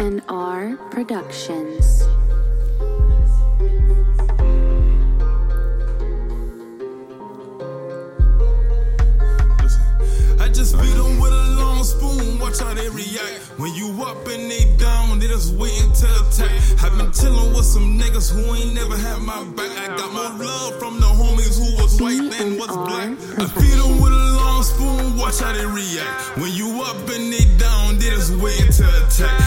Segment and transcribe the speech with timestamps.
[0.00, 2.02] E&R Productions.
[10.40, 13.40] I just beat them with a long spoon, watch how they react.
[13.56, 16.50] When you up and they down, they just waiting to attack.
[16.82, 19.70] I've been chillin' with some niggas who ain't never had my back.
[19.78, 23.10] I got more love from the homies who was white than was black.
[23.38, 26.36] I feed them with a long spoon, watch how they react.
[26.38, 29.43] When you up and they down, they just waiting to attack.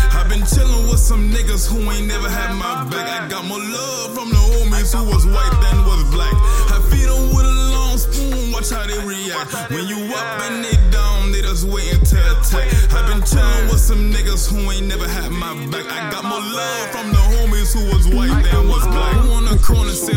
[1.08, 3.08] Some niggas who ain't never had my back.
[3.08, 6.36] I got more love from the homies who was white than was black.
[6.68, 9.72] I feed them with a long spoon, watch how they react.
[9.72, 12.68] When you up and they down, they just waiting to attack.
[12.92, 15.88] I've been chillin' with some niggas who ain't never had my back.
[15.88, 19.16] I got more love from the homies who was white than was black.
[19.16, 20.17] Who on the corner crack?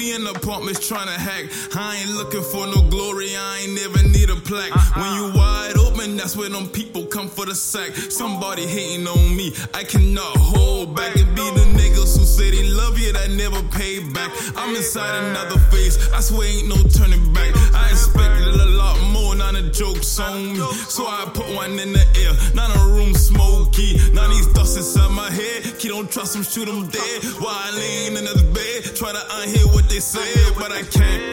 [0.00, 1.44] We in the apartments trying to hack.
[1.76, 4.72] I ain't looking for no glory, I ain't never need a plaque.
[4.72, 4.96] Uh-huh.
[4.96, 7.92] When you wide open, that's where them people come for the sack.
[8.08, 12.66] Somebody hating on me, I cannot hold back and be the niggas who say they
[12.70, 14.32] love you that never pay back.
[14.56, 17.52] I'm inside another phase, I swear ain't no turning back.
[17.76, 20.64] I expected a lot more, not a joke's on me.
[20.88, 24.00] So I put one in the air, not a room smoky.
[24.14, 27.22] Now these thoughts inside my head, kid don't trust them, shoot them dead.
[27.36, 28.69] While I lean in this bed,
[29.00, 31.24] try to unhear what they said, but I can't.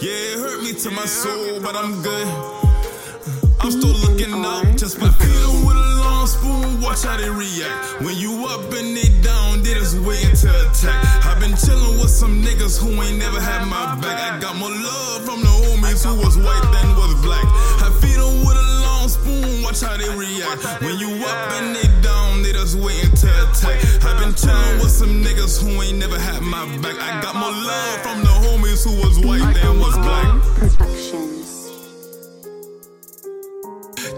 [0.00, 2.26] Yeah, it hurt me to my soul, but I'm good.
[3.60, 5.36] I'm still looking out, just my feet
[5.68, 8.00] with a long spoon, watch how they react.
[8.00, 11.26] When you up and they down, they just waiting to attack.
[11.28, 14.16] I've been chillin' with some niggas who ain't never had my back.
[14.16, 17.44] I got more love from the homies who was white than was black.
[17.84, 20.64] I feed them with a long spoon, watch how they react.
[20.80, 21.87] When you up and they
[24.98, 26.96] some niggas who ain't never had my back.
[26.98, 30.42] I got more love from the homies who was white than was black.
[30.56, 31.47] Productions.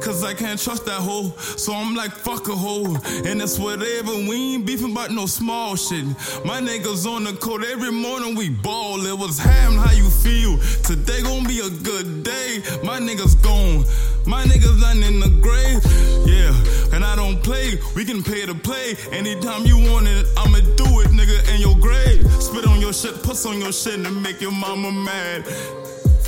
[0.00, 2.96] Cause I can't trust that hoe, so I'm like, fuck a hoe.
[3.27, 6.05] And it's whatever, we ain't beefing about no small shit.
[6.44, 9.05] My niggas on the court every morning, we ball.
[9.06, 10.58] It was ham, how you feel?
[10.84, 12.62] Today gon' be a good day.
[12.84, 13.84] My niggas gone,
[14.27, 15.80] my niggas done in the grave.
[16.27, 18.96] Yeah, and I don't play, we can pay to play.
[19.12, 22.30] Anytime you want it, I'ma do it, nigga, in your grave.
[22.42, 25.46] Spit on your shit, puss on your shit, and make your mama mad.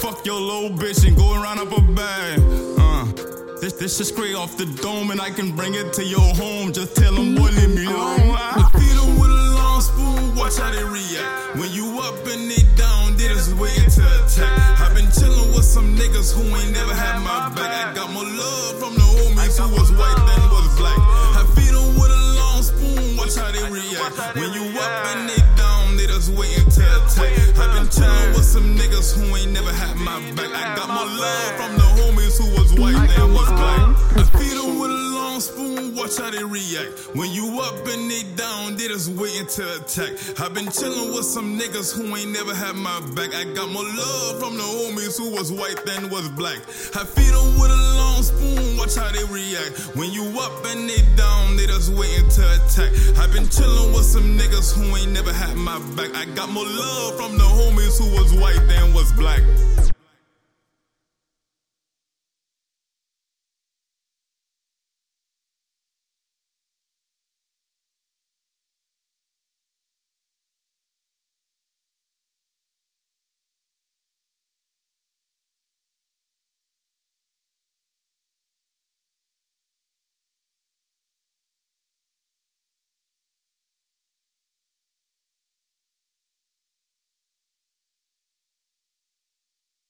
[0.02, 2.31] Fuck your little bitch and go and round up a bag.
[3.72, 6.72] This this is straight off the dome and I can bring it to your home.
[6.72, 8.36] Just tell them boy leave me alone.
[8.36, 11.56] Them with a long spoon, watch how they react.
[11.56, 14.80] When you up and they down, they just waiting to attack.
[14.80, 17.72] I've been chillin' with some niggas who ain't never had my back.
[17.72, 20.98] I got more love from the homies who was white than was black.
[21.36, 24.36] I feed them with a long spoon, watch how they react.
[24.36, 27.32] When you up and they down, they just waiting to attack.
[27.56, 30.52] I've been chillin' with some niggas who ain't never had my back.
[30.52, 31.81] I got more love from the
[33.18, 33.82] was was black.
[34.16, 37.14] I feed them with a long spoon, watch how they react.
[37.14, 40.12] When you up and they down, they just waiting to attack.
[40.40, 43.34] I've been chillin' with some niggas who ain't never had my back.
[43.34, 46.60] I got more love from the homies who was white than was black.
[46.94, 49.96] I feed them with a long spoon, watch how they react.
[49.96, 52.90] When you up and they down, they just waiting to attack.
[53.18, 56.14] I've been chillin' with some niggas who ain't never had my back.
[56.14, 59.42] I got more love from the homies who was white than was black.